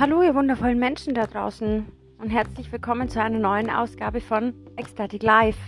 Hallo, 0.00 0.22
ihr 0.22 0.36
wundervollen 0.36 0.78
Menschen 0.78 1.12
da 1.12 1.26
draußen 1.26 1.90
und 2.18 2.30
herzlich 2.30 2.70
willkommen 2.70 3.08
zu 3.08 3.20
einer 3.20 3.40
neuen 3.40 3.68
Ausgabe 3.68 4.20
von 4.20 4.54
Ecstatic 4.76 5.24
Life. 5.24 5.58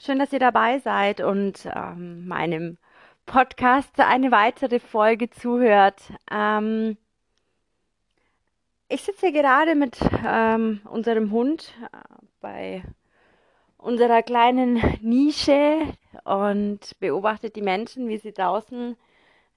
Schön, 0.00 0.18
dass 0.18 0.32
ihr 0.32 0.40
dabei 0.40 0.80
seid 0.80 1.20
und 1.20 1.64
ähm, 1.72 2.26
meinem 2.26 2.76
Podcast 3.24 4.00
eine 4.00 4.32
weitere 4.32 4.80
Folge 4.80 5.30
zuhört. 5.30 6.02
Ähm, 6.28 6.96
ich 8.88 9.02
sitze 9.02 9.30
gerade 9.30 9.76
mit 9.76 9.96
ähm, 10.26 10.80
unserem 10.90 11.30
Hund 11.30 11.72
äh, 11.92 11.98
bei 12.40 12.82
unserer 13.78 14.24
kleinen 14.24 14.82
Nische 15.02 15.78
und 16.24 16.98
beobachte 16.98 17.50
die 17.50 17.62
Menschen, 17.62 18.08
wie 18.08 18.18
sie 18.18 18.32
draußen 18.32 18.96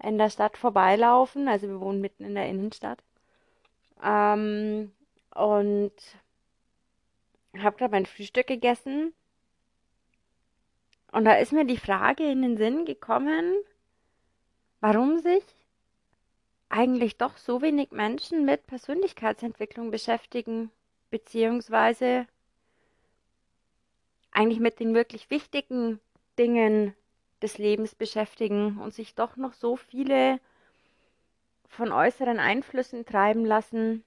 in 0.03 0.17
der 0.17 0.29
Stadt 0.29 0.57
vorbeilaufen. 0.57 1.47
Also 1.47 1.67
wir 1.67 1.79
wohnen 1.79 2.01
mitten 2.01 2.23
in 2.23 2.35
der 2.35 2.47
Innenstadt. 2.47 2.99
Ähm, 4.03 4.91
und 5.33 5.93
habe 7.57 7.77
gerade 7.77 7.91
mein 7.91 8.05
Frühstück 8.05 8.47
gegessen 8.47 9.13
und 11.13 11.25
da 11.25 11.35
ist 11.35 11.53
mir 11.53 11.63
die 11.63 11.77
Frage 11.77 12.29
in 12.29 12.41
den 12.41 12.57
Sinn 12.57 12.85
gekommen, 12.85 13.53
warum 14.79 15.19
sich 15.19 15.43
eigentlich 16.69 17.17
doch 17.17 17.37
so 17.37 17.61
wenig 17.61 17.91
Menschen 17.91 18.45
mit 18.45 18.65
Persönlichkeitsentwicklung 18.65 19.91
beschäftigen, 19.91 20.71
beziehungsweise 21.11 22.25
eigentlich 24.31 24.59
mit 24.59 24.79
den 24.79 24.95
wirklich 24.95 25.29
wichtigen 25.29 25.99
Dingen 26.39 26.95
des 27.43 27.57
Lebens 27.59 27.93
beschäftigen 27.93 28.79
und 28.79 28.93
sich 28.93 29.13
doch 29.13 29.35
noch 29.35 29.53
so 29.53 29.75
viele 29.75 30.39
von 31.67 31.91
äußeren 31.91 32.39
Einflüssen 32.39 33.05
treiben 33.05 33.45
lassen. 33.45 34.03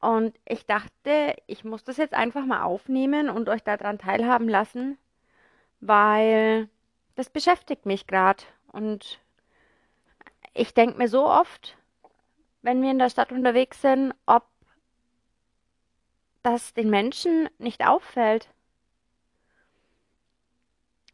Und 0.00 0.38
ich 0.46 0.64
dachte, 0.66 1.34
ich 1.46 1.64
muss 1.64 1.82
das 1.84 1.96
jetzt 1.96 2.14
einfach 2.14 2.46
mal 2.46 2.62
aufnehmen 2.62 3.28
und 3.28 3.48
euch 3.48 3.64
daran 3.64 3.98
teilhaben 3.98 4.48
lassen, 4.48 4.96
weil 5.80 6.68
das 7.16 7.28
beschäftigt 7.30 7.84
mich 7.84 8.06
gerade. 8.06 8.44
Und 8.70 9.18
ich 10.54 10.72
denke 10.72 10.98
mir 10.98 11.08
so 11.08 11.26
oft, 11.26 11.76
wenn 12.62 12.80
wir 12.80 12.92
in 12.92 12.98
der 12.98 13.10
Stadt 13.10 13.32
unterwegs 13.32 13.82
sind, 13.82 14.14
ob 14.26 14.44
das 16.44 16.74
den 16.74 16.90
Menschen 16.90 17.48
nicht 17.58 17.84
auffällt. 17.84 18.48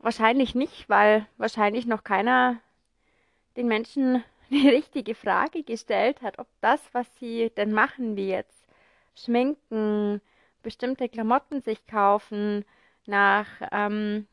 Wahrscheinlich 0.04 0.54
nicht, 0.54 0.90
weil 0.90 1.26
wahrscheinlich 1.38 1.86
noch 1.86 2.04
keiner 2.04 2.60
den 3.56 3.68
Menschen 3.68 4.22
die 4.50 4.68
richtige 4.68 5.14
Frage 5.14 5.62
gestellt 5.62 6.20
hat, 6.20 6.38
ob 6.38 6.46
das, 6.60 6.82
was 6.92 7.06
sie 7.18 7.50
denn 7.56 7.72
machen, 7.72 8.14
wie 8.14 8.28
jetzt 8.28 8.66
schminken, 9.16 10.20
bestimmte 10.62 11.08
Klamotten 11.08 11.62
sich 11.62 11.86
kaufen, 11.86 12.66
nach 13.06 13.46
ähm, 13.72 14.26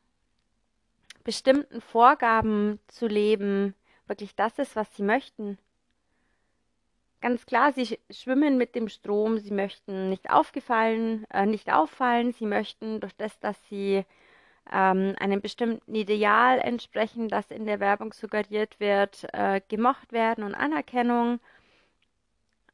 bestimmten 1.24 1.80
Vorgaben 1.80 2.82
zu 2.88 3.08
leben, 3.08 3.74
wirklich 4.08 4.36
das 4.36 4.60
ist, 4.60 4.76
was 4.76 4.94
sie 4.98 5.04
möchten. 5.04 5.58
Ganz 7.22 7.46
klar, 7.46 7.72
sie 7.72 7.98
schwimmen 8.10 8.58
mit 8.58 8.76
dem 8.76 8.90
Strom, 8.90 9.40
sie 9.40 9.54
möchten 9.54 10.10
nicht 10.10 10.32
aufgefallen, 10.32 11.26
äh, 11.30 11.46
nicht 11.46 11.72
auffallen, 11.72 12.34
sie 12.34 12.46
möchten 12.46 13.00
durch 13.00 13.16
das, 13.16 13.40
dass 13.40 13.56
sie 13.70 14.04
ähm, 14.72 15.16
einem 15.20 15.42
bestimmten 15.42 15.96
Ideal 15.96 16.60
entsprechen, 16.60 17.30
das 17.30 17.52
in 17.52 17.66
der 17.66 17.80
Werbung 17.80 18.14
suggeriert 18.14 18.80
wird, 18.80 19.26
äh, 19.34 19.62
gemocht 19.68 20.12
werden 20.12 20.44
und 20.44 20.56
Anerkennung. 20.56 21.40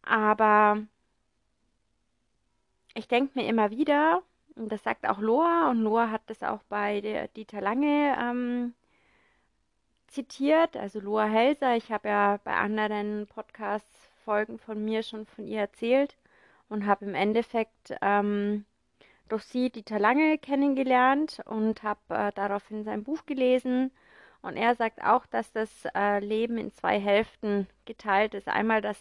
Aber 0.04 0.80
ich 2.94 3.08
denke 3.08 3.40
mir 3.40 3.48
immer 3.48 3.72
wieder, 3.72 4.24
und 4.56 4.72
das 4.72 4.84
sagt 4.84 5.08
auch 5.08 5.20
Loa, 5.20 5.70
und 5.70 5.82
Loa 5.82 6.10
hat 6.10 6.24
das 6.28 6.44
auch 6.44 6.64
bei 6.70 7.02
der 7.02 7.28
Dieter 7.30 7.62
Lange 7.62 8.18
ähm, 8.20 8.74
zitiert, 10.08 10.76
also 10.78 11.00
Loa 11.00 11.26
Helser. 11.26 11.76
Ich 11.76 11.92
habe 11.92 12.08
ja 12.10 12.40
bei 12.44 12.54
anderen 12.56 13.28
Podcast-Folgen 13.28 14.58
von 14.60 14.84
mir 14.84 15.04
schon 15.04 15.26
von 15.26 15.48
ihr 15.48 15.60
erzählt 15.60 16.18
und 16.70 16.86
habe 16.86 17.06
im 17.06 17.16
Endeffekt 17.16 17.96
ähm, 18.02 18.66
durch 19.30 19.44
sie 19.44 19.70
Dieter 19.70 20.00
Lange 20.00 20.38
kennengelernt 20.38 21.42
und 21.46 21.84
habe 21.84 22.00
äh, 22.10 22.32
daraufhin 22.34 22.84
sein 22.84 23.04
Buch 23.04 23.26
gelesen. 23.26 23.92
Und 24.42 24.56
er 24.56 24.76
sagt 24.76 25.04
auch, 25.04 25.26
dass 25.26 25.52
das 25.52 25.70
äh, 25.96 26.20
Leben 26.20 26.58
in 26.58 26.72
zwei 26.72 27.00
Hälften 27.00 27.68
geteilt 27.86 28.34
ist. 28.34 28.48
Einmal 28.48 28.82
das 28.82 28.98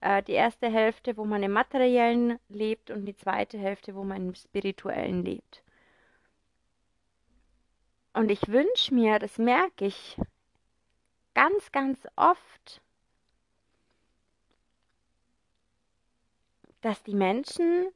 äh, 0.00 0.22
die 0.22 0.32
erste 0.32 0.68
Hälfte, 0.70 1.16
wo 1.16 1.24
man 1.24 1.42
im 1.42 1.52
materiellen 1.52 2.38
lebt 2.48 2.90
und 2.90 3.04
die 3.06 3.16
zweite 3.16 3.58
Hälfte, 3.58 3.94
wo 3.94 4.04
man 4.04 4.28
im 4.28 4.34
spirituellen 4.34 5.24
lebt. 5.24 5.62
Und 8.12 8.30
ich 8.30 8.48
wünsche 8.48 8.94
mir, 8.94 9.18
das 9.18 9.38
merke 9.38 9.86
ich 9.86 10.16
ganz, 11.34 11.70
ganz 11.70 12.06
oft, 12.16 12.80
dass 16.80 17.02
die 17.02 17.14
Menschen 17.14 17.86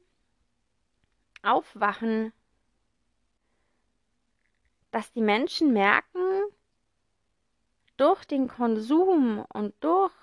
aufwachen, 1.45 2.33
dass 4.91 5.11
die 5.11 5.21
Menschen 5.21 5.73
merken, 5.73 6.19
durch 7.97 8.25
den 8.25 8.47
Konsum 8.47 9.45
und 9.53 9.73
durch 9.81 10.13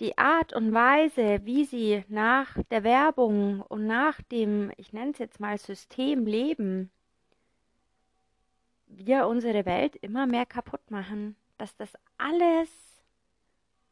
die 0.00 0.16
Art 0.16 0.52
und 0.54 0.72
Weise, 0.72 1.40
wie 1.44 1.64
sie 1.64 2.04
nach 2.08 2.56
der 2.70 2.84
Werbung 2.84 3.60
und 3.62 3.86
nach 3.86 4.20
dem, 4.22 4.72
ich 4.76 4.92
nenne 4.92 5.10
es 5.10 5.18
jetzt 5.18 5.40
mal 5.40 5.58
System 5.58 6.26
leben, 6.26 6.90
wir 8.86 9.26
unsere 9.26 9.66
Welt 9.66 9.96
immer 9.96 10.26
mehr 10.26 10.46
kaputt 10.46 10.90
machen, 10.90 11.36
dass 11.58 11.76
das 11.76 11.92
alles 12.18 12.70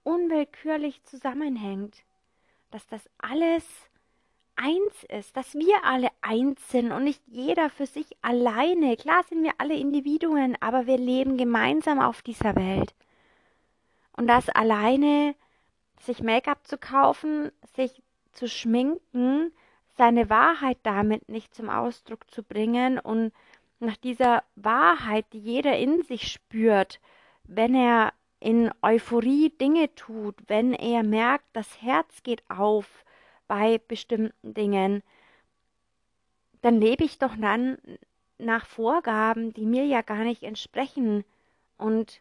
unwillkürlich 0.03 1.03
zusammenhängt, 1.05 2.03
dass 2.71 2.87
das 2.87 3.09
alles 3.19 3.65
eins 4.59 5.05
ist, 5.09 5.37
dass 5.37 5.55
wir 5.55 5.85
alle 5.85 6.09
eins 6.21 6.69
sind 6.71 6.93
und 6.93 7.05
nicht 7.05 7.23
jeder 7.27 7.71
für 7.71 7.87
sich 7.87 8.07
alleine. 8.23 8.97
Klar 8.97 9.23
sind 9.29 9.43
wir 9.43 9.53
alle 9.59 9.75
Individuen, 9.75 10.57
aber 10.61 10.87
wir 10.87 10.99
leben 10.99 11.37
gemeinsam 11.37 12.01
auf 12.01 12.23
dieser 12.23 12.55
Welt. 12.57 12.95
Und 14.17 14.27
das 14.27 14.49
alleine 14.49 15.35
sich 16.01 16.23
Make-up 16.23 16.67
zu 16.67 16.77
kaufen, 16.77 17.51
sich 17.75 18.03
zu 18.33 18.49
schminken, 18.49 19.53
seine 19.97 20.31
Wahrheit 20.31 20.79
damit 20.83 21.29
nicht 21.29 21.55
zum 21.55 21.71
Ausdruck 21.71 22.31
zu 22.31 22.43
bringen 22.43 22.99
und 22.99 23.33
nach 23.81 23.97
dieser 23.97 24.43
Wahrheit, 24.57 25.27
die 25.33 25.39
jeder 25.39 25.77
in 25.77 26.03
sich 26.03 26.33
spürt, 26.33 27.01
wenn 27.45 27.75
er 27.75 28.13
in 28.41 28.71
Euphorie 28.83 29.51
Dinge 29.51 29.93
tut, 29.95 30.37
wenn 30.47 30.73
er 30.73 31.03
merkt, 31.03 31.47
das 31.53 31.83
Herz 31.83 32.23
geht 32.23 32.49
auf 32.49 33.05
bei 33.49 33.79
bestimmten 33.89 34.55
Dingen, 34.55 35.03
dann 36.61 36.81
lebe 36.81 37.05
ich 37.05 37.19
doch 37.19 37.35
dann 37.37 37.79
nach 38.39 38.67
Vorgaben, 38.67 39.53
die 39.53 39.67
mir 39.67 39.85
ja 39.85 40.03
gar 40.03 40.25
nicht 40.25 40.43
entsprechen 40.43 41.25
und 41.77 42.21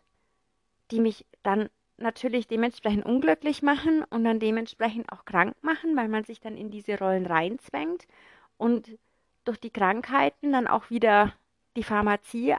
die 0.91 0.99
mich 0.99 1.25
dann 1.43 1.69
natürlich 1.97 2.47
dementsprechend 2.47 3.05
unglücklich 3.05 3.61
machen 3.61 4.03
und 4.09 4.23
dann 4.23 4.39
dementsprechend 4.39 5.11
auch 5.11 5.25
krank 5.25 5.55
machen, 5.61 5.95
weil 5.95 6.07
man 6.07 6.23
sich 6.23 6.39
dann 6.39 6.55
in 6.57 6.71
diese 6.71 6.97
Rollen 6.97 7.25
reinzwängt 7.25 8.07
und 8.57 8.97
durch 9.45 9.59
die 9.59 9.71
Krankheiten 9.71 10.51
dann 10.51 10.67
auch 10.67 10.89
wieder 10.89 11.33
die 11.75 11.83
Pharmazie 11.83 12.55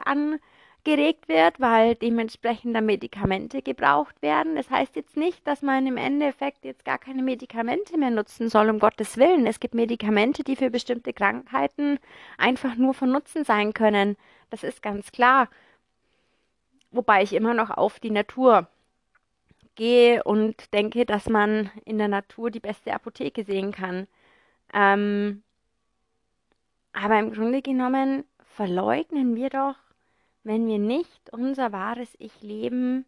angeregt 0.89 1.27
wird, 1.27 1.59
weil 1.59 1.95
dementsprechend 1.95 2.75
dann 2.75 2.85
Medikamente 2.85 3.61
gebraucht 3.61 4.21
werden. 4.21 4.55
Das 4.55 4.69
heißt 4.69 4.95
jetzt 4.95 5.15
nicht, 5.17 5.45
dass 5.45 5.61
man 5.61 5.85
im 5.85 5.97
Endeffekt 5.97 6.65
jetzt 6.65 6.83
gar 6.85 6.97
keine 6.97 7.21
Medikamente 7.21 7.97
mehr 7.97 8.09
nutzen 8.09 8.49
soll, 8.49 8.69
um 8.69 8.79
Gottes 8.79 9.17
Willen. 9.17 9.45
Es 9.45 9.59
gibt 9.59 9.75
Medikamente, 9.75 10.43
die 10.43 10.55
für 10.55 10.69
bestimmte 10.69 11.13
Krankheiten 11.13 11.99
einfach 12.37 12.75
nur 12.75 12.93
von 12.93 13.11
Nutzen 13.11 13.43
sein 13.43 13.73
können. 13.73 14.17
Das 14.49 14.63
ist 14.63 14.81
ganz 14.81 15.11
klar. 15.11 15.49
Wobei 16.91 17.21
ich 17.21 17.33
immer 17.33 17.53
noch 17.53 17.69
auf 17.69 17.99
die 17.99 18.11
Natur 18.11 18.67
gehe 19.75 20.23
und 20.23 20.73
denke, 20.73 21.05
dass 21.05 21.29
man 21.29 21.69
in 21.85 21.99
der 21.99 22.07
Natur 22.07 22.49
die 22.49 22.59
beste 22.59 22.93
Apotheke 22.93 23.43
sehen 23.43 23.71
kann. 23.71 24.07
Ähm, 24.73 25.43
aber 26.93 27.19
im 27.19 27.31
Grunde 27.31 27.61
genommen 27.61 28.23
verleugnen 28.55 29.35
wir 29.35 29.49
doch, 29.49 29.75
wenn 30.43 30.67
wir 30.67 30.79
nicht 30.79 31.31
unser 31.31 31.71
wahres 31.71 32.15
Ich 32.19 32.41
leben, 32.41 33.05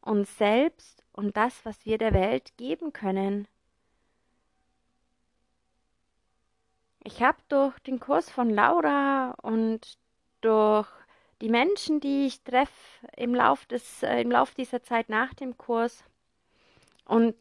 uns 0.00 0.36
selbst 0.38 1.04
und 1.12 1.36
das, 1.36 1.64
was 1.64 1.84
wir 1.84 1.98
der 1.98 2.14
Welt 2.14 2.56
geben 2.56 2.92
können. 2.92 3.48
Ich 7.02 7.22
habe 7.22 7.38
durch 7.48 7.78
den 7.80 8.00
Kurs 8.00 8.30
von 8.30 8.50
Laura 8.50 9.34
und 9.42 9.98
durch 10.40 10.88
die 11.40 11.48
Menschen, 11.48 12.00
die 12.00 12.26
ich 12.26 12.42
treffe 12.42 13.06
im 13.16 13.34
Lauf 13.34 13.66
äh, 14.02 14.22
im 14.22 14.30
Lauf 14.30 14.54
dieser 14.54 14.82
Zeit 14.82 15.08
nach 15.08 15.34
dem 15.34 15.56
Kurs 15.56 16.04
und 17.04 17.34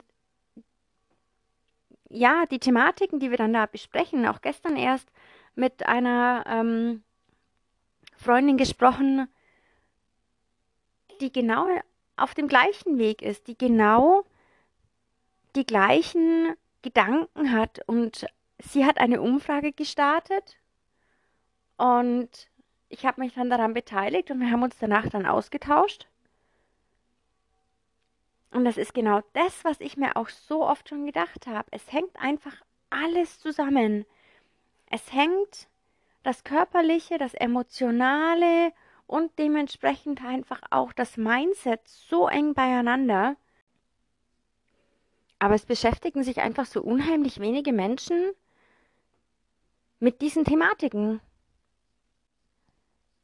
ja, 2.09 2.45
die 2.45 2.59
Thematiken, 2.59 3.19
die 3.19 3.31
wir 3.31 3.37
dann 3.37 3.53
da 3.53 3.65
besprechen, 3.65 4.25
auch 4.27 4.41
gestern 4.41 4.77
erst 4.77 5.09
mit 5.55 5.85
einer 5.85 6.43
ähm, 6.47 7.03
Freundin 8.17 8.57
gesprochen, 8.57 9.27
die 11.21 11.31
genau 11.31 11.67
auf 12.17 12.33
dem 12.33 12.47
gleichen 12.47 12.97
Weg 12.97 13.21
ist, 13.21 13.47
die 13.47 13.57
genau 13.57 14.25
die 15.56 15.65
gleichen 15.65 16.56
Gedanken 16.81 17.51
hat. 17.51 17.79
Und 17.88 18.25
sie 18.59 18.85
hat 18.85 18.97
eine 18.97 19.21
Umfrage 19.21 19.71
gestartet 19.71 20.57
und 21.77 22.50
ich 22.89 23.06
habe 23.06 23.21
mich 23.21 23.33
dann 23.33 23.50
daran 23.50 23.73
beteiligt 23.73 24.31
und 24.31 24.39
wir 24.39 24.51
haben 24.51 24.63
uns 24.63 24.77
danach 24.79 25.09
dann 25.09 25.25
ausgetauscht. 25.25 26.07
Und 28.51 28.63
das 28.63 28.77
ist 28.77 28.94
genau 28.94 29.21
das, 29.33 29.65
was 29.65 29.81
ich 29.81 29.97
mir 29.97 30.15
auch 30.15 30.29
so 30.29 30.65
oft 30.65 30.88
schon 30.88 31.06
gedacht 31.06 31.45
habe. 31.47 31.68
Es 31.71 31.91
hängt 31.91 32.15
einfach 32.15 32.56
alles 32.89 33.39
zusammen. 33.39 34.06
Es 34.89 35.11
hängt 35.11 35.68
das 36.25 36.44
Körperliche, 36.44 37.18
das 37.18 37.33
Emotionale 37.33 38.74
und 39.07 39.31
dementsprechend 39.38 40.24
einfach 40.24 40.62
auch 40.72 40.92
das 40.92 41.18
Mindset 41.18 41.81
so 41.88 42.27
eng 42.27 42.54
beieinander. 42.54 43.36
Aber 45.38 45.54
es 45.54 45.66
beschäftigen 45.66 46.24
sich 46.24 46.42
einfach 46.42 46.66
so 46.66 46.81
unheimlich 46.81 47.39
wenige 47.39 47.72
Menschen 47.72 48.31
mit 50.00 50.22
diesen 50.22 50.45
Thematiken. 50.45 51.22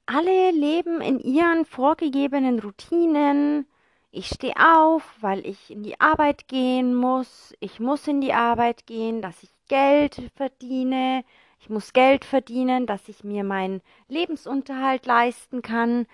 Alle 0.06 0.52
leben 0.52 1.02
in 1.02 1.20
ihren 1.20 1.66
vorgegebenen 1.66 2.60
Routinen, 2.60 3.66
ich 4.14 4.28
stehe 4.28 4.56
auf, 4.58 5.04
weil 5.22 5.46
ich 5.46 5.72
in 5.72 5.84
die 5.84 6.00
Arbeit 6.02 6.50
gehen 6.50 6.94
muss. 6.94 7.56
Ich 7.62 7.80
muss 7.80 8.08
in 8.10 8.20
die 8.20 8.34
Arbeit 8.34 8.86
gehen, 8.86 9.22
dass 9.22 9.42
ich 9.42 9.50
Geld 9.70 10.22
verdiene. 10.36 11.24
Muss 11.72 11.94
Geld 11.94 12.26
verdienen, 12.26 12.86
dass 12.86 13.08
ich 13.08 13.24
mir 13.24 13.44
meinen 13.44 13.82
Lebensunterhalt 14.08 15.06
leisten 15.06 15.62
kann. 15.62 16.06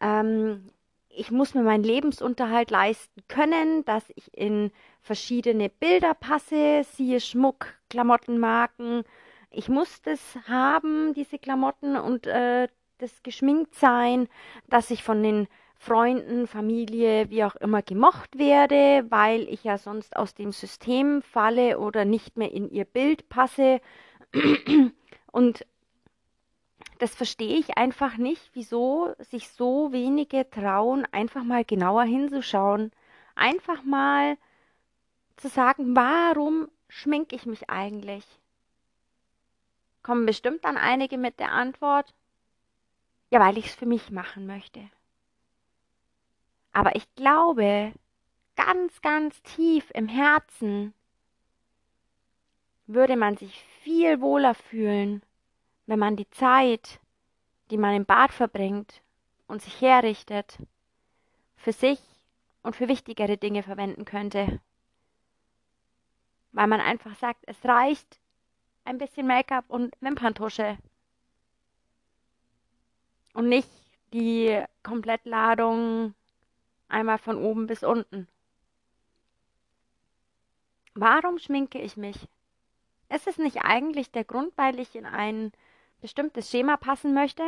Ähm, 0.00 0.70
ich 1.08 1.30
muss 1.30 1.54
mir 1.54 1.62
meinen 1.62 1.82
Lebensunterhalt 1.82 2.70
leisten 2.70 3.22
können, 3.26 3.84
dass 3.86 4.04
ich 4.14 4.36
in 4.36 4.70
verschiedene 5.00 5.70
Bilder 5.70 6.14
passe, 6.14 6.84
siehe 6.84 7.20
Schmuck, 7.20 7.74
Klamottenmarken. 7.88 9.04
Ich 9.50 9.68
muss 9.70 10.02
das 10.02 10.20
haben, 10.46 11.14
diese 11.14 11.38
Klamotten 11.38 11.96
und 11.96 12.26
äh, 12.26 12.68
das 12.98 13.22
geschminkt 13.22 13.74
sein, 13.74 14.28
dass 14.68 14.90
ich 14.90 15.02
von 15.02 15.22
den 15.22 15.48
Freunden, 15.78 16.46
Familie, 16.46 17.30
wie 17.30 17.44
auch 17.44 17.56
immer 17.56 17.82
gemocht 17.82 18.38
werde, 18.38 19.06
weil 19.10 19.42
ich 19.48 19.64
ja 19.64 19.78
sonst 19.78 20.16
aus 20.16 20.34
dem 20.34 20.52
System 20.52 21.22
falle 21.22 21.78
oder 21.78 22.04
nicht 22.04 22.36
mehr 22.36 22.50
in 22.52 22.70
ihr 22.70 22.84
Bild 22.84 23.28
passe. 23.28 23.80
Und 25.32 25.66
das 26.98 27.14
verstehe 27.14 27.58
ich 27.58 27.76
einfach 27.76 28.16
nicht, 28.16 28.50
wieso 28.54 29.14
sich 29.18 29.48
so 29.50 29.92
wenige 29.92 30.48
trauen, 30.48 31.06
einfach 31.12 31.44
mal 31.44 31.64
genauer 31.64 32.04
hinzuschauen. 32.04 32.90
Einfach 33.34 33.82
mal 33.82 34.38
zu 35.36 35.48
sagen, 35.48 35.94
warum 35.94 36.68
schminke 36.88 37.36
ich 37.36 37.44
mich 37.44 37.68
eigentlich? 37.68 38.24
Kommen 40.02 40.24
bestimmt 40.24 40.64
dann 40.64 40.76
einige 40.76 41.18
mit 41.18 41.38
der 41.38 41.52
Antwort, 41.52 42.14
ja, 43.30 43.40
weil 43.40 43.58
ich 43.58 43.66
es 43.66 43.74
für 43.74 43.86
mich 43.86 44.10
machen 44.10 44.46
möchte. 44.46 44.80
Aber 46.72 46.94
ich 46.94 47.12
glaube, 47.14 47.92
ganz, 48.54 49.00
ganz 49.02 49.42
tief 49.42 49.90
im 49.94 50.08
Herzen 50.08 50.94
würde 52.86 53.16
man 53.16 53.36
sich 53.36 53.62
viel 53.82 54.20
wohler 54.20 54.54
fühlen, 54.54 55.22
wenn 55.86 55.98
man 55.98 56.16
die 56.16 56.28
Zeit, 56.30 57.00
die 57.70 57.78
man 57.78 57.94
im 57.94 58.04
Bad 58.04 58.32
verbringt 58.32 59.02
und 59.46 59.62
sich 59.62 59.80
herrichtet, 59.80 60.58
für 61.56 61.72
sich 61.72 62.00
und 62.62 62.76
für 62.76 62.88
wichtigere 62.88 63.36
Dinge 63.36 63.62
verwenden 63.62 64.04
könnte. 64.04 64.60
Weil 66.52 66.66
man 66.68 66.80
einfach 66.80 67.14
sagt, 67.16 67.44
es 67.46 67.64
reicht 67.64 68.20
ein 68.84 68.98
bisschen 68.98 69.26
Make-up 69.26 69.64
und 69.68 69.94
Wimperntusche. 70.00 70.78
Und 73.34 73.48
nicht 73.48 73.68
die 74.12 74.62
Komplettladung 74.82 76.14
Einmal 76.88 77.18
von 77.18 77.36
oben 77.36 77.66
bis 77.66 77.82
unten. 77.82 78.28
Warum 80.94 81.38
schminke 81.38 81.80
ich 81.80 81.96
mich? 81.96 82.16
Ist 83.08 83.26
es 83.26 83.38
nicht 83.38 83.58
eigentlich 83.64 84.10
der 84.10 84.24
Grund, 84.24 84.52
weil 84.56 84.80
ich 84.80 84.94
in 84.94 85.06
ein 85.06 85.52
bestimmtes 86.00 86.50
Schema 86.50 86.76
passen 86.76 87.14
möchte? 87.14 87.42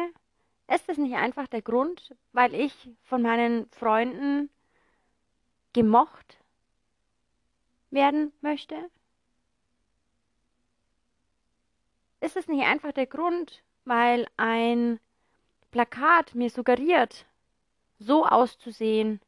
Ist 0.68 0.88
es 0.88 0.98
nicht 0.98 1.16
einfach 1.16 1.48
der 1.48 1.62
Grund, 1.62 2.14
weil 2.32 2.54
ich 2.54 2.90
von 3.02 3.22
meinen 3.22 3.68
Freunden 3.70 4.50
gemocht 5.72 6.38
werden 7.90 8.32
möchte? 8.40 8.90
Ist 12.20 12.36
es 12.36 12.48
nicht 12.48 12.64
einfach 12.66 12.92
der 12.92 13.06
Grund, 13.06 13.62
weil 13.84 14.26
ein 14.36 15.00
Plakat 15.70 16.34
mir 16.34 16.50
suggeriert, 16.50 17.26
so 17.98 18.26
auszusehen, 18.26 19.20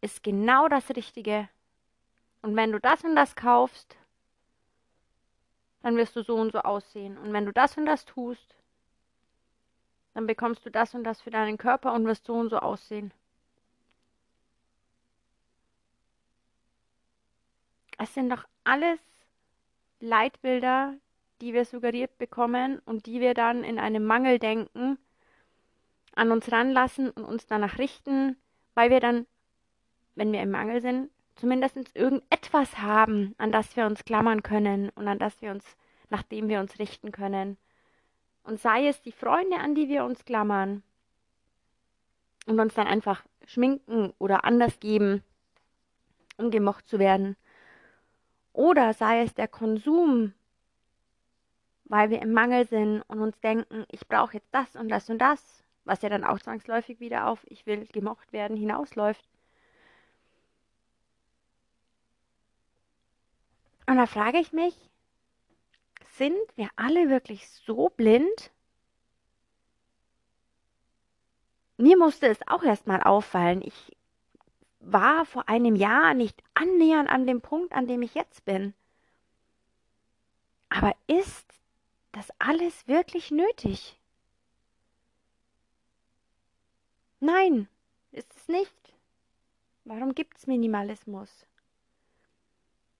ist 0.00 0.22
genau 0.22 0.68
das 0.68 0.90
Richtige. 0.90 1.48
Und 2.42 2.56
wenn 2.56 2.72
du 2.72 2.80
das 2.80 3.02
und 3.04 3.16
das 3.16 3.34
kaufst, 3.34 3.96
dann 5.82 5.96
wirst 5.96 6.16
du 6.16 6.22
so 6.22 6.36
und 6.36 6.52
so 6.52 6.60
aussehen. 6.60 7.16
Und 7.18 7.32
wenn 7.32 7.46
du 7.46 7.52
das 7.52 7.76
und 7.76 7.86
das 7.86 8.04
tust, 8.04 8.54
dann 10.14 10.26
bekommst 10.26 10.64
du 10.66 10.70
das 10.70 10.94
und 10.94 11.04
das 11.04 11.20
für 11.20 11.30
deinen 11.30 11.58
Körper 11.58 11.92
und 11.92 12.06
wirst 12.06 12.26
so 12.26 12.34
und 12.34 12.50
so 12.50 12.58
aussehen. 12.58 13.12
Es 17.98 18.14
sind 18.14 18.30
doch 18.30 18.44
alles 18.64 19.00
Leitbilder, 20.00 20.94
die 21.40 21.52
wir 21.52 21.64
suggeriert 21.64 22.18
bekommen 22.18 22.80
und 22.84 23.06
die 23.06 23.20
wir 23.20 23.34
dann 23.34 23.64
in 23.64 23.78
einem 23.78 24.04
Mangeldenken 24.04 24.98
an 26.14 26.32
uns 26.32 26.50
ranlassen 26.50 27.10
und 27.10 27.24
uns 27.24 27.46
danach 27.46 27.78
richten, 27.78 28.36
weil 28.74 28.90
wir 28.90 29.00
dann 29.00 29.26
wenn 30.18 30.32
wir 30.32 30.42
im 30.42 30.50
Mangel 30.50 30.80
sind, 30.80 31.10
zumindest 31.38 31.76
irgendetwas 31.94 32.78
haben, 32.78 33.34
an 33.38 33.52
das 33.52 33.76
wir 33.76 33.86
uns 33.86 34.04
klammern 34.04 34.42
können 34.42 34.90
und 34.90 35.08
an 35.08 35.18
das 35.18 35.40
wir 35.40 35.50
uns, 35.50 35.64
nach 36.10 36.22
dem 36.22 36.48
wir 36.48 36.60
uns 36.60 36.78
richten 36.78 37.12
können. 37.12 37.56
Und 38.42 38.60
sei 38.60 38.88
es 38.88 39.00
die 39.02 39.12
Freunde, 39.12 39.58
an 39.58 39.74
die 39.74 39.88
wir 39.88 40.04
uns 40.04 40.24
klammern 40.24 40.82
und 42.46 42.58
uns 42.58 42.74
dann 42.74 42.86
einfach 42.86 43.24
schminken 43.46 44.12
oder 44.18 44.44
anders 44.44 44.80
geben, 44.80 45.22
um 46.36 46.50
gemocht 46.50 46.88
zu 46.88 46.98
werden. 46.98 47.36
Oder 48.52 48.92
sei 48.94 49.22
es 49.22 49.34
der 49.34 49.48
Konsum, 49.48 50.32
weil 51.84 52.10
wir 52.10 52.20
im 52.20 52.32
Mangel 52.32 52.66
sind 52.66 53.02
und 53.02 53.20
uns 53.20 53.38
denken, 53.40 53.84
ich 53.90 54.08
brauche 54.08 54.34
jetzt 54.34 54.52
das 54.52 54.74
und 54.76 54.88
das 54.88 55.08
und 55.08 55.18
das, 55.18 55.62
was 55.84 56.02
ja 56.02 56.08
dann 56.08 56.24
auch 56.24 56.38
zwangsläufig 56.38 57.00
wieder 57.00 57.28
auf 57.28 57.40
ich 57.48 57.66
will 57.66 57.86
gemocht 57.86 58.32
werden 58.32 58.56
hinausläuft. 58.56 59.24
Und 63.88 63.96
da 63.96 64.04
frage 64.04 64.38
ich 64.38 64.52
mich, 64.52 64.76
sind 66.08 66.36
wir 66.56 66.68
alle 66.76 67.08
wirklich 67.08 67.48
so 67.48 67.88
blind? 67.88 68.50
Mir 71.78 71.96
musste 71.96 72.26
es 72.26 72.46
auch 72.48 72.62
erstmal 72.62 73.02
auffallen. 73.02 73.62
Ich 73.62 73.96
war 74.80 75.24
vor 75.24 75.48
einem 75.48 75.74
Jahr 75.74 76.12
nicht 76.12 76.42
annähernd 76.52 77.08
an 77.08 77.26
dem 77.26 77.40
Punkt, 77.40 77.72
an 77.72 77.86
dem 77.86 78.02
ich 78.02 78.12
jetzt 78.12 78.44
bin. 78.44 78.74
Aber 80.68 80.94
ist 81.06 81.46
das 82.12 82.30
alles 82.38 82.88
wirklich 82.88 83.30
nötig? 83.30 83.98
Nein, 87.20 87.68
ist 88.12 88.36
es 88.36 88.48
nicht. 88.48 88.94
Warum 89.84 90.14
gibt 90.14 90.36
es 90.36 90.46
Minimalismus? 90.46 91.46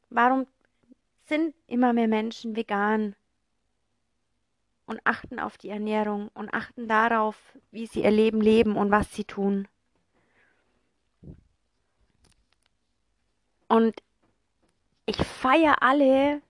Warum 0.09 0.47
sind 1.28 1.54
immer 1.66 1.92
mehr 1.92 2.08
Menschen 2.08 2.56
vegan 2.56 3.14
und 4.87 5.00
achten 5.04 5.38
auf 5.38 5.58
die 5.58 5.68
Ernährung 5.68 6.28
und 6.35 6.52
achten 6.52 6.88
darauf, 6.88 7.37
wie 7.70 7.87
sie 7.87 8.02
ihr 8.02 8.11
Leben 8.11 8.40
leben 8.40 8.76
und 8.76 8.90
was 8.90 9.14
sie 9.14 9.25
tun. 9.25 9.68
Und 13.68 14.02
ich 15.04 15.18
feiere 15.18 15.82
alle, 15.82 16.40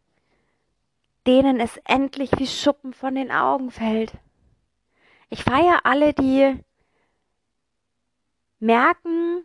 denen 1.27 1.59
es 1.59 1.77
endlich 1.85 2.31
wie 2.39 2.47
Schuppen 2.47 2.95
von 2.95 3.17
den 3.17 3.33
Augen 3.33 3.73
fällt. 3.73 4.13
Ich 5.31 5.43
feiere 5.43 5.85
alle, 5.85 6.15
die 6.15 6.65
merken, 8.61 9.45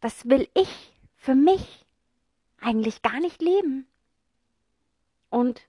das 0.00 0.28
will 0.28 0.48
ich 0.54 0.92
für 1.16 1.34
mich 1.34 1.85
eigentlich 2.66 3.00
gar 3.00 3.20
nicht 3.20 3.40
leben. 3.40 3.86
Und 5.30 5.68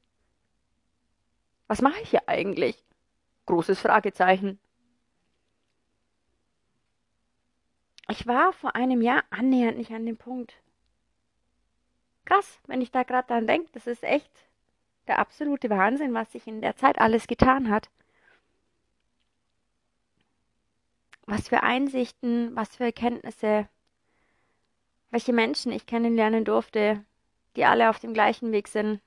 was 1.68 1.82
mache 1.82 2.02
ich 2.02 2.10
hier 2.10 2.28
eigentlich? 2.28 2.84
Großes 3.46 3.80
Fragezeichen. 3.80 4.60
Ich 8.10 8.26
war 8.26 8.52
vor 8.52 8.76
einem 8.76 9.02
Jahr 9.02 9.24
annähernd 9.30 9.78
nicht 9.78 9.92
an 9.92 10.06
dem 10.06 10.18
Punkt. 10.18 10.56
Krass, 12.26 12.60
wenn 12.66 12.82
ich 12.82 12.92
da 12.92 13.04
gerade 13.04 13.28
dran 13.28 13.48
denke, 13.48 13.70
das 13.74 13.86
ist 13.86 14.04
echt 14.04 14.32
der 15.06 15.20
absolute 15.20 15.70
Wahnsinn, 15.70 16.14
was 16.14 16.32
sich 16.32 16.48
in 16.48 16.62
der 16.62 16.76
Zeit 16.78 17.00
alles 17.00 17.28
getan 17.28 17.70
hat. 17.70 17.90
Was 21.26 21.50
für 21.50 21.62
Einsichten, 21.62 22.56
was 22.56 22.76
für 22.76 22.86
Erkenntnisse, 22.86 23.70
welche 25.10 25.34
Menschen 25.34 25.72
ich 25.72 25.86
kennenlernen 25.86 26.46
durfte, 26.46 27.04
die 27.56 27.66
alle 27.66 27.90
auf 27.90 28.00
dem 28.00 28.14
gleichen 28.14 28.52
Weg 28.52 28.68
sind. 28.68 29.02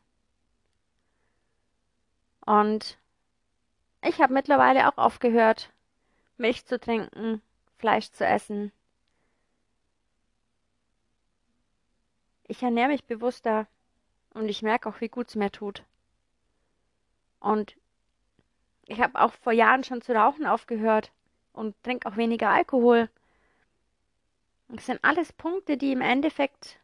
Und 2.44 2.98
ich 4.02 4.20
habe 4.20 4.32
mittlerweile 4.32 4.88
auch 4.88 4.98
aufgehört, 4.98 5.70
Milch 6.36 6.64
zu 6.64 6.80
trinken, 6.80 7.42
Fleisch 7.78 8.10
zu 8.10 8.26
essen. 8.26 8.72
Ich 12.44 12.62
ernähre 12.62 12.88
mich 12.88 13.04
bewusster 13.04 13.66
und 14.34 14.48
ich 14.48 14.62
merke 14.62 14.88
auch, 14.88 15.00
wie 15.00 15.08
gut 15.08 15.28
es 15.28 15.36
mir 15.36 15.52
tut. 15.52 15.84
Und 17.38 17.76
ich 18.86 19.00
habe 19.00 19.20
auch 19.20 19.32
vor 19.34 19.52
Jahren 19.52 19.84
schon 19.84 20.02
zu 20.02 20.12
rauchen 20.12 20.46
aufgehört 20.46 21.12
und 21.52 21.80
trinke 21.82 22.08
auch 22.08 22.16
weniger 22.16 22.50
Alkohol. 22.50 23.08
Das 24.72 24.86
sind 24.86 25.02
alles 25.02 25.32
Punkte, 25.32 25.76
die 25.76 25.90
im 25.90 26.00
Endeffekt 26.00 26.78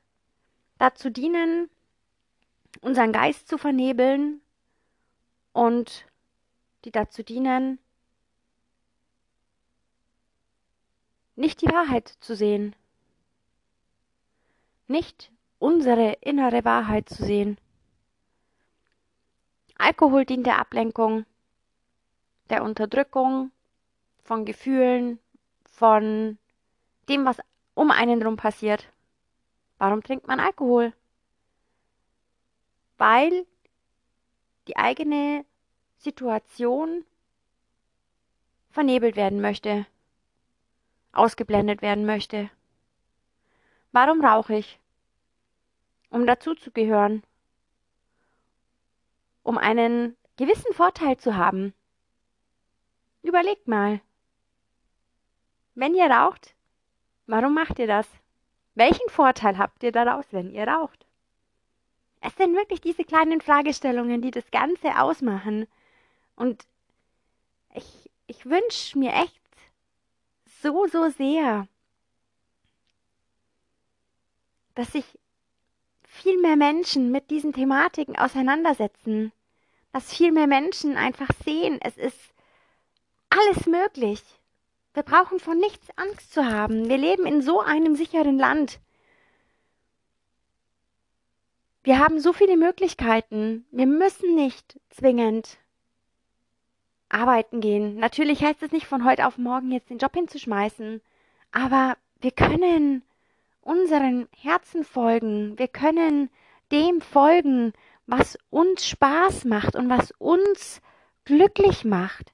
dazu 0.78 1.08
dienen, 1.08 1.70
unseren 2.80 3.12
Geist 3.12 3.48
zu 3.48 3.58
vernebeln 3.58 4.40
und 5.52 6.04
die 6.84 6.90
dazu 6.90 7.22
dienen, 7.22 7.78
nicht 11.36 11.62
die 11.62 11.68
Wahrheit 11.68 12.08
zu 12.20 12.34
sehen, 12.34 12.74
nicht 14.88 15.30
unsere 15.58 16.14
innere 16.20 16.64
Wahrheit 16.64 17.08
zu 17.08 17.24
sehen. 17.24 17.56
Alkohol 19.78 20.24
dient 20.24 20.46
der 20.46 20.58
Ablenkung, 20.58 21.24
der 22.50 22.64
Unterdrückung 22.64 23.52
von 24.24 24.44
Gefühlen, 24.44 25.20
von 25.64 26.38
dem, 27.08 27.24
was 27.24 27.38
um 27.76 27.90
einen 27.90 28.20
drum 28.20 28.36
passiert. 28.36 28.90
Warum 29.78 30.02
trinkt 30.02 30.26
man 30.26 30.40
Alkohol? 30.40 30.94
Weil 32.96 33.46
die 34.66 34.78
eigene 34.78 35.44
Situation 35.98 37.04
vernebelt 38.70 39.14
werden 39.14 39.42
möchte, 39.42 39.86
ausgeblendet 41.12 41.82
werden 41.82 42.06
möchte. 42.06 42.50
Warum 43.92 44.24
rauche 44.24 44.54
ich? 44.54 44.80
Um 46.08 46.26
dazuzugehören, 46.26 47.22
um 49.42 49.58
einen 49.58 50.16
gewissen 50.36 50.72
Vorteil 50.72 51.18
zu 51.18 51.36
haben. 51.36 51.74
Überlegt 53.22 53.68
mal. 53.68 54.00
Wenn 55.74 55.94
ihr 55.94 56.06
raucht, 56.06 56.55
warum 57.26 57.54
macht 57.54 57.78
ihr 57.78 57.86
das? 57.86 58.06
Welchen 58.74 59.08
Vorteil 59.08 59.58
habt 59.58 59.82
ihr 59.82 59.92
daraus, 59.92 60.26
wenn 60.30 60.52
ihr 60.52 60.66
raucht? 60.68 61.06
Es 62.20 62.34
sind 62.36 62.54
wirklich 62.54 62.80
diese 62.80 63.04
kleinen 63.04 63.40
Fragestellungen, 63.40 64.20
die 64.20 64.30
das 64.30 64.50
Ganze 64.50 64.98
ausmachen. 65.00 65.66
Und 66.34 66.66
ich, 67.74 68.10
ich 68.26 68.44
wünsche 68.46 68.98
mir 68.98 69.12
echt 69.12 69.40
so, 70.62 70.86
so 70.86 71.08
sehr, 71.10 71.68
dass 74.74 74.92
sich 74.92 75.04
viel 76.02 76.40
mehr 76.40 76.56
Menschen 76.56 77.10
mit 77.10 77.30
diesen 77.30 77.52
Thematiken 77.52 78.16
auseinandersetzen, 78.16 79.32
dass 79.92 80.12
viel 80.12 80.32
mehr 80.32 80.46
Menschen 80.46 80.96
einfach 80.96 81.28
sehen, 81.44 81.78
es 81.82 81.96
ist 81.96 82.18
alles 83.30 83.66
möglich. 83.66 84.22
Wir 84.96 85.02
brauchen 85.02 85.38
von 85.40 85.58
nichts 85.58 85.88
Angst 85.96 86.32
zu 86.32 86.46
haben. 86.46 86.88
Wir 86.88 86.96
leben 86.96 87.26
in 87.26 87.42
so 87.42 87.60
einem 87.60 87.96
sicheren 87.96 88.38
Land. 88.38 88.80
Wir 91.82 91.98
haben 91.98 92.18
so 92.18 92.32
viele 92.32 92.56
Möglichkeiten. 92.56 93.66
Wir 93.70 93.84
müssen 93.84 94.34
nicht 94.34 94.80
zwingend 94.88 95.58
arbeiten 97.10 97.60
gehen. 97.60 97.96
Natürlich 97.96 98.42
heißt 98.42 98.62
es 98.62 98.72
nicht 98.72 98.86
von 98.86 99.04
heute 99.04 99.26
auf 99.26 99.36
morgen 99.36 99.70
jetzt 99.70 99.90
den 99.90 99.98
Job 99.98 100.14
hinzuschmeißen, 100.14 101.02
aber 101.52 101.98
wir 102.22 102.30
können 102.30 103.02
unseren 103.60 104.28
Herzen 104.34 104.82
folgen. 104.82 105.58
Wir 105.58 105.68
können 105.68 106.30
dem 106.72 107.02
folgen, 107.02 107.74
was 108.06 108.38
uns 108.48 108.88
Spaß 108.88 109.44
macht 109.44 109.76
und 109.76 109.90
was 109.90 110.10
uns 110.12 110.80
glücklich 111.26 111.84
macht. 111.84 112.32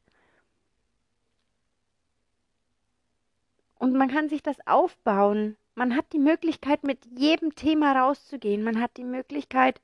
Und 3.83 3.95
man 3.95 4.09
kann 4.09 4.29
sich 4.29 4.45
das 4.45 4.65
aufbauen. 4.65 5.57
Man 5.75 5.97
hat 5.97 6.13
die 6.13 6.21
Möglichkeit, 6.21 6.85
mit 6.85 7.01
jedem 7.19 7.57
Thema 7.57 7.91
rauszugehen. 8.01 8.63
Man 8.63 8.81
hat 8.81 8.97
die 8.97 9.03
Möglichkeit, 9.03 9.81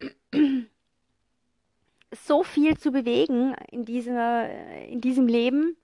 so 2.12 2.44
viel 2.44 2.78
zu 2.78 2.92
bewegen 2.92 3.56
in, 3.72 3.84
dieser, 3.84 4.48
in 4.84 5.00
diesem 5.00 5.26
Leben. 5.26 5.76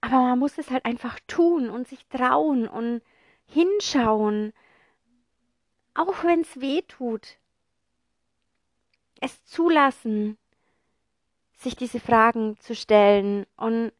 Aber 0.00 0.22
man 0.22 0.38
muss 0.38 0.56
es 0.56 0.70
halt 0.70 0.86
einfach 0.86 1.20
tun 1.26 1.68
und 1.68 1.86
sich 1.86 2.06
trauen 2.06 2.66
und 2.66 3.02
hinschauen, 3.44 4.54
auch 5.92 6.24
wenn 6.24 6.40
es 6.40 6.62
weh 6.62 6.80
tut, 6.80 7.36
es 9.20 9.44
zulassen, 9.44 10.38
sich 11.58 11.76
diese 11.76 12.00
Fragen 12.00 12.58
zu 12.60 12.74
stellen 12.74 13.44
und 13.58 13.92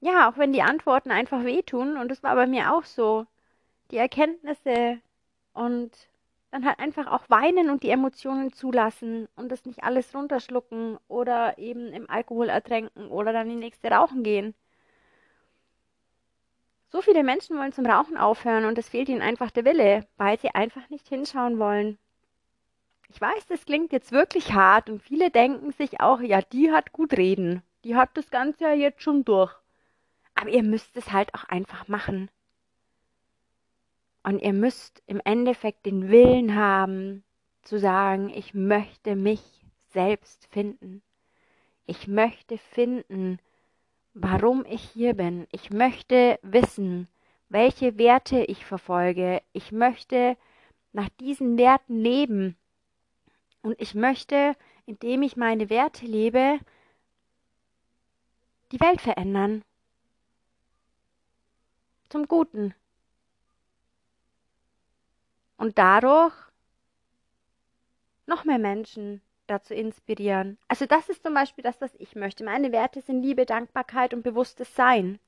ja, 0.00 0.28
auch 0.30 0.38
wenn 0.38 0.52
die 0.52 0.62
Antworten 0.62 1.10
einfach 1.10 1.44
wehtun, 1.44 1.96
und 1.96 2.08
das 2.10 2.22
war 2.22 2.34
bei 2.34 2.46
mir 2.46 2.74
auch 2.74 2.84
so, 2.84 3.26
die 3.90 3.96
Erkenntnisse 3.96 5.00
und 5.54 5.90
dann 6.50 6.64
halt 6.64 6.78
einfach 6.78 7.06
auch 7.08 7.28
weinen 7.28 7.70
und 7.70 7.82
die 7.82 7.90
Emotionen 7.90 8.52
zulassen 8.52 9.28
und 9.36 9.50
das 9.50 9.66
nicht 9.66 9.82
alles 9.84 10.14
runterschlucken 10.14 10.98
oder 11.08 11.58
eben 11.58 11.92
im 11.92 12.08
Alkohol 12.08 12.48
ertränken 12.48 13.08
oder 13.08 13.32
dann 13.32 13.48
die 13.48 13.56
nächste 13.56 13.90
Rauchen 13.90 14.22
gehen. 14.22 14.54
So 16.90 17.02
viele 17.02 17.22
Menschen 17.22 17.58
wollen 17.58 17.72
zum 17.72 17.84
Rauchen 17.84 18.16
aufhören 18.16 18.64
und 18.64 18.78
es 18.78 18.88
fehlt 18.88 19.10
ihnen 19.10 19.20
einfach 19.20 19.50
der 19.50 19.66
Wille, 19.66 20.06
weil 20.16 20.38
sie 20.38 20.54
einfach 20.54 20.88
nicht 20.88 21.06
hinschauen 21.08 21.58
wollen. 21.58 21.98
Ich 23.10 23.20
weiß, 23.20 23.46
das 23.46 23.66
klingt 23.66 23.92
jetzt 23.92 24.12
wirklich 24.12 24.52
hart 24.52 24.88
und 24.88 25.02
viele 25.02 25.30
denken 25.30 25.72
sich 25.72 26.00
auch, 26.00 26.20
ja, 26.20 26.40
die 26.40 26.72
hat 26.72 26.92
gut 26.92 27.14
reden. 27.14 27.62
Die 27.84 27.96
hat 27.96 28.10
das 28.14 28.30
Ganze 28.30 28.64
ja 28.64 28.72
jetzt 28.72 29.02
schon 29.02 29.24
durch. 29.24 29.54
Aber 30.40 30.50
ihr 30.50 30.62
müsst 30.62 30.96
es 30.96 31.10
halt 31.10 31.34
auch 31.34 31.42
einfach 31.44 31.88
machen. 31.88 32.30
Und 34.22 34.40
ihr 34.40 34.52
müsst 34.52 35.02
im 35.08 35.20
Endeffekt 35.24 35.84
den 35.84 36.10
Willen 36.10 36.54
haben, 36.54 37.24
zu 37.62 37.80
sagen, 37.80 38.30
ich 38.30 38.54
möchte 38.54 39.16
mich 39.16 39.40
selbst 39.88 40.46
finden. 40.46 41.02
Ich 41.86 42.06
möchte 42.06 42.56
finden, 42.56 43.40
warum 44.14 44.64
ich 44.64 44.82
hier 44.82 45.14
bin. 45.14 45.48
Ich 45.50 45.70
möchte 45.70 46.38
wissen, 46.42 47.08
welche 47.48 47.98
Werte 47.98 48.44
ich 48.44 48.64
verfolge. 48.64 49.42
Ich 49.52 49.72
möchte 49.72 50.36
nach 50.92 51.08
diesen 51.18 51.58
Werten 51.58 51.98
leben. 51.98 52.56
Und 53.62 53.74
ich 53.80 53.96
möchte, 53.96 54.54
indem 54.86 55.22
ich 55.22 55.36
meine 55.36 55.68
Werte 55.68 56.06
lebe, 56.06 56.60
die 58.70 58.78
Welt 58.78 59.00
verändern. 59.00 59.64
Zum 62.08 62.26
Guten. 62.26 62.74
Und 65.56 65.78
dadurch 65.78 66.34
noch 68.26 68.44
mehr 68.44 68.58
Menschen 68.58 69.20
dazu 69.46 69.74
inspirieren. 69.74 70.58
Also 70.68 70.86
das 70.86 71.08
ist 71.08 71.22
zum 71.22 71.34
Beispiel 71.34 71.64
das, 71.64 71.80
was 71.80 71.94
ich 71.98 72.14
möchte. 72.14 72.44
Meine 72.44 72.70
Werte 72.70 73.00
sind 73.00 73.22
Liebe, 73.22 73.46
Dankbarkeit 73.46 74.14
und 74.14 74.22
bewusstes 74.22 74.74
Sein. 74.74 75.18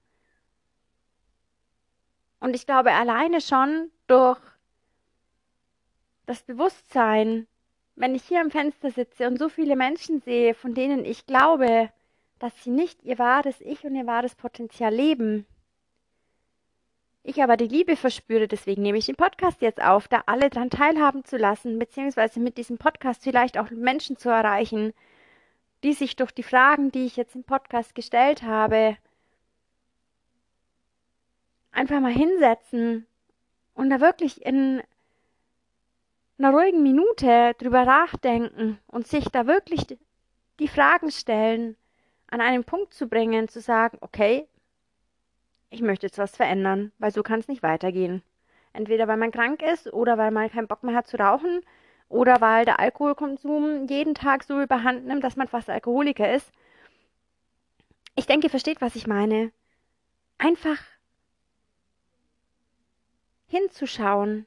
Und 2.38 2.54
ich 2.54 2.66
glaube, 2.66 2.92
alleine 2.92 3.40
schon 3.40 3.90
durch 4.06 4.40
das 6.26 6.42
Bewusstsein, 6.42 7.46
wenn 7.96 8.14
ich 8.14 8.24
hier 8.24 8.40
am 8.40 8.50
Fenster 8.50 8.90
sitze 8.90 9.26
und 9.26 9.38
so 9.38 9.48
viele 9.48 9.76
Menschen 9.76 10.20
sehe, 10.20 10.54
von 10.54 10.74
denen 10.74 11.04
ich 11.04 11.26
glaube, 11.26 11.90
dass 12.38 12.64
sie 12.64 12.70
nicht 12.70 13.02
ihr 13.02 13.18
wahres 13.18 13.60
Ich 13.60 13.84
und 13.84 13.94
ihr 13.94 14.06
wahres 14.06 14.34
Potenzial 14.34 14.94
leben, 14.94 15.46
ich 17.22 17.42
aber 17.42 17.56
die 17.56 17.68
Liebe 17.68 17.96
verspüre, 17.96 18.48
deswegen 18.48 18.82
nehme 18.82 18.98
ich 18.98 19.06
den 19.06 19.16
Podcast 19.16 19.60
jetzt 19.60 19.82
auf, 19.82 20.08
da 20.08 20.22
alle 20.26 20.48
daran 20.50 20.70
teilhaben 20.70 21.24
zu 21.24 21.36
lassen, 21.36 21.78
beziehungsweise 21.78 22.40
mit 22.40 22.56
diesem 22.56 22.78
Podcast 22.78 23.22
vielleicht 23.22 23.58
auch 23.58 23.70
Menschen 23.70 24.16
zu 24.16 24.30
erreichen, 24.30 24.92
die 25.84 25.92
sich 25.92 26.16
durch 26.16 26.32
die 26.32 26.42
Fragen, 26.42 26.90
die 26.90 27.06
ich 27.06 27.16
jetzt 27.16 27.34
im 27.34 27.44
Podcast 27.44 27.94
gestellt 27.94 28.42
habe, 28.42 28.96
einfach 31.72 32.00
mal 32.00 32.12
hinsetzen 32.12 33.06
und 33.74 33.90
da 33.90 34.00
wirklich 34.00 34.44
in 34.44 34.82
einer 36.38 36.52
ruhigen 36.52 36.82
Minute 36.82 37.54
drüber 37.58 37.84
nachdenken 37.84 38.78
und 38.86 39.06
sich 39.06 39.26
da 39.26 39.46
wirklich 39.46 39.86
die 40.58 40.68
Fragen 40.68 41.10
stellen, 41.10 41.76
an 42.28 42.40
einen 42.40 42.64
Punkt 42.64 42.94
zu 42.94 43.08
bringen, 43.08 43.48
zu 43.48 43.60
sagen, 43.60 43.98
okay, 44.00 44.46
ich 45.70 45.82
möchte 45.82 46.06
jetzt 46.06 46.18
was 46.18 46.36
verändern, 46.36 46.92
weil 46.98 47.12
so 47.12 47.22
kann 47.22 47.40
es 47.40 47.48
nicht 47.48 47.62
weitergehen. 47.62 48.22
Entweder 48.72 49.08
weil 49.08 49.16
man 49.16 49.32
krank 49.32 49.62
ist 49.62 49.92
oder 49.92 50.18
weil 50.18 50.30
man 50.30 50.50
keinen 50.50 50.68
Bock 50.68 50.82
mehr 50.82 50.94
hat 50.94 51.06
zu 51.06 51.16
rauchen 51.16 51.60
oder 52.08 52.40
weil 52.40 52.64
der 52.64 52.80
Alkoholkonsum 52.80 53.86
jeden 53.88 54.14
Tag 54.14 54.42
so 54.44 54.60
überhand 54.60 55.06
nimmt, 55.06 55.24
dass 55.24 55.36
man 55.36 55.48
fast 55.48 55.70
Alkoholiker 55.70 56.32
ist. 56.32 56.50
Ich 58.16 58.26
denke, 58.26 58.48
ihr 58.48 58.50
versteht, 58.50 58.80
was 58.80 58.96
ich 58.96 59.06
meine. 59.06 59.52
Einfach 60.38 60.78
hinzuschauen 63.46 64.46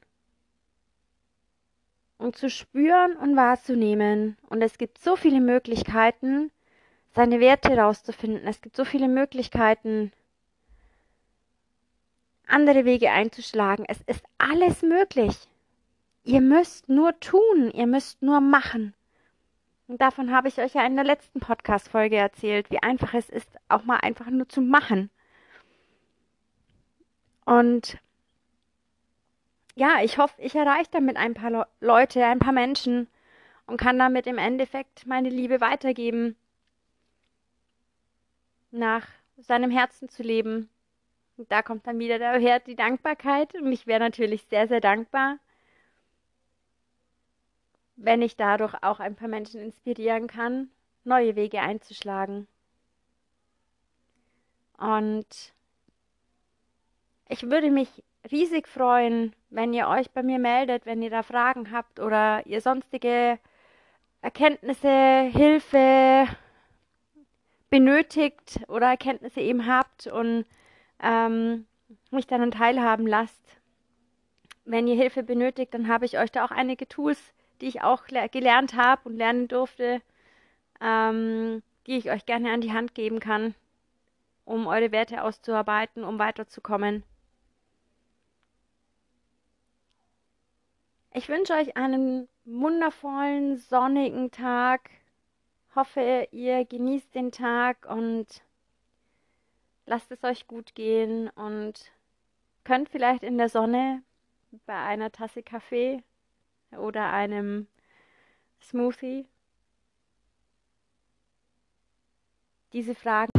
und 2.18 2.36
zu 2.36 2.48
spüren 2.48 3.16
und 3.16 3.36
wahrzunehmen. 3.36 4.36
Und 4.48 4.62
es 4.62 4.78
gibt 4.78 4.98
so 4.98 5.16
viele 5.16 5.40
Möglichkeiten, 5.40 6.50
seine 7.14 7.40
Werte 7.40 7.70
herauszufinden. 7.70 8.46
Es 8.46 8.60
gibt 8.60 8.76
so 8.76 8.84
viele 8.84 9.08
Möglichkeiten, 9.08 10.12
andere 12.46 12.84
Wege 12.84 13.10
einzuschlagen. 13.10 13.84
Es 13.88 14.00
ist 14.06 14.24
alles 14.38 14.82
möglich. 14.82 15.36
Ihr 16.24 16.40
müsst 16.40 16.88
nur 16.88 17.18
tun, 17.20 17.70
ihr 17.72 17.86
müsst 17.86 18.22
nur 18.22 18.40
machen. 18.40 18.94
Und 19.86 20.00
davon 20.00 20.32
habe 20.32 20.48
ich 20.48 20.58
euch 20.58 20.74
ja 20.74 20.86
in 20.86 20.96
der 20.96 21.04
letzten 21.04 21.40
Podcast-Folge 21.40 22.16
erzählt, 22.16 22.70
wie 22.70 22.82
einfach 22.82 23.12
es 23.12 23.28
ist, 23.28 23.48
auch 23.68 23.84
mal 23.84 23.98
einfach 23.98 24.30
nur 24.30 24.48
zu 24.48 24.62
machen. 24.62 25.10
Und 27.44 27.98
ja, 29.74 30.02
ich 30.02 30.18
hoffe, 30.18 30.40
ich 30.40 30.54
erreiche 30.54 30.90
damit 30.90 31.16
ein 31.16 31.34
paar 31.34 31.50
Le 31.50 31.66
Leute, 31.80 32.24
ein 32.24 32.38
paar 32.38 32.52
Menschen 32.52 33.08
und 33.66 33.76
kann 33.76 33.98
damit 33.98 34.26
im 34.26 34.38
Endeffekt 34.38 35.06
meine 35.06 35.28
Liebe 35.28 35.60
weitergeben, 35.60 36.36
nach 38.70 39.06
seinem 39.36 39.70
Herzen 39.70 40.08
zu 40.08 40.22
leben. 40.22 40.70
Und 41.36 41.50
da 41.50 41.62
kommt 41.62 41.86
dann 41.86 41.98
wieder 41.98 42.18
der 42.18 42.38
Herd 42.38 42.66
die 42.66 42.76
Dankbarkeit 42.76 43.54
und 43.54 43.72
ich 43.72 43.86
wäre 43.86 44.00
natürlich 44.00 44.44
sehr, 44.44 44.68
sehr 44.68 44.80
dankbar, 44.80 45.38
wenn 47.96 48.22
ich 48.22 48.36
dadurch 48.36 48.74
auch 48.82 49.00
ein 49.00 49.16
paar 49.16 49.28
Menschen 49.28 49.60
inspirieren 49.60 50.26
kann, 50.26 50.70
neue 51.04 51.36
Wege 51.36 51.60
einzuschlagen. 51.60 52.46
Und 54.78 55.52
ich 57.28 57.42
würde 57.50 57.70
mich 57.70 58.02
riesig 58.30 58.68
freuen, 58.68 59.34
wenn 59.50 59.72
ihr 59.72 59.88
euch 59.88 60.10
bei 60.10 60.22
mir 60.22 60.38
meldet, 60.38 60.86
wenn 60.86 61.02
ihr 61.02 61.10
da 61.10 61.22
Fragen 61.22 61.70
habt 61.72 62.00
oder 62.00 62.44
ihr 62.46 62.60
sonstige 62.60 63.38
Erkenntnisse, 64.22 65.30
Hilfe 65.32 66.26
benötigt 67.70 68.60
oder 68.68 68.86
Erkenntnisse 68.88 69.40
eben 69.40 69.66
habt 69.66 70.06
und 70.06 70.46
ähm, 71.04 71.66
mich 72.10 72.26
daran 72.26 72.50
teilhaben 72.50 73.06
lasst. 73.06 73.42
Wenn 74.64 74.88
ihr 74.88 74.96
Hilfe 74.96 75.22
benötigt, 75.22 75.74
dann 75.74 75.88
habe 75.88 76.06
ich 76.06 76.18
euch 76.18 76.32
da 76.32 76.44
auch 76.44 76.50
einige 76.50 76.88
Tools, 76.88 77.34
die 77.60 77.66
ich 77.66 77.82
auch 77.82 78.04
gelernt 78.06 78.74
habe 78.74 79.08
und 79.08 79.16
lernen 79.16 79.46
durfte, 79.46 80.00
ähm, 80.80 81.62
die 81.86 81.98
ich 81.98 82.10
euch 82.10 82.24
gerne 82.24 82.52
an 82.52 82.62
die 82.62 82.72
Hand 82.72 82.94
geben 82.94 83.20
kann, 83.20 83.54
um 84.44 84.66
eure 84.66 84.90
Werte 84.90 85.22
auszuarbeiten, 85.22 86.02
um 86.02 86.18
weiterzukommen. 86.18 87.04
Ich 91.12 91.28
wünsche 91.28 91.52
euch 91.52 91.76
einen 91.76 92.28
wundervollen, 92.44 93.58
sonnigen 93.58 94.30
Tag. 94.30 94.90
Hoffe, 95.76 96.28
ihr 96.32 96.64
genießt 96.64 97.14
den 97.14 97.30
Tag 97.30 97.86
und 97.88 98.42
lasst 99.86 100.10
es 100.10 100.24
euch 100.24 100.46
gut 100.46 100.74
gehen 100.74 101.28
und 101.30 101.92
könnt 102.64 102.88
vielleicht 102.88 103.22
in 103.22 103.38
der 103.38 103.48
Sonne 103.48 104.02
bei 104.66 104.76
einer 104.76 105.12
Tasse 105.12 105.42
Kaffee 105.42 106.02
oder 106.76 107.12
einem 107.12 107.66
Smoothie 108.62 109.26
diese 112.72 112.94
Fragen 112.94 113.30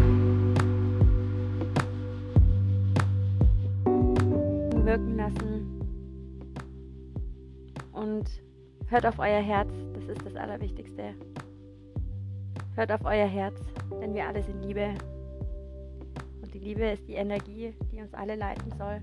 wirken 4.86 5.18
lassen 5.18 5.76
und 7.92 8.30
hört 8.88 9.06
auf 9.06 9.18
euer 9.18 9.42
Herz, 9.42 9.72
das 9.94 10.08
ist 10.08 10.24
das 10.24 10.36
Allerwichtigste. 10.36 11.16
Hört 12.76 12.92
auf 12.92 13.04
euer 13.04 13.26
Herz, 13.26 13.60
denn 14.00 14.14
wir 14.14 14.28
alle 14.28 14.44
sind 14.44 14.62
Liebe. 14.62 14.94
Liebe 16.66 16.86
ist 16.86 17.08
die 17.08 17.14
Energie, 17.14 17.76
die 17.92 18.02
uns 18.02 18.12
alle 18.16 18.36
leiten 18.36 18.72
soll. 18.80 19.00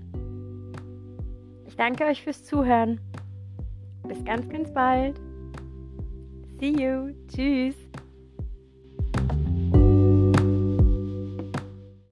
Ich 1.65 1.77
danke 1.77 2.03
euch 2.03 2.21
fürs 2.21 2.43
Zuhören. 2.43 2.99
Bis 4.05 4.21
ganz, 4.25 4.49
ganz 4.49 4.73
bald. 4.73 5.17
See 6.59 6.71
you. 6.71 7.13
Tschüss. 7.29 7.75